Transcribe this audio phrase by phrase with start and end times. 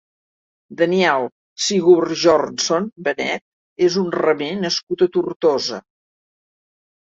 [0.77, 1.27] Daniel
[1.65, 5.81] Sigurbjörnsson Benet és un remer nascut a Tortosa.